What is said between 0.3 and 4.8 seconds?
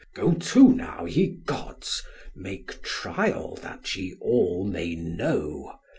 to now, ye gods, make trial that ye all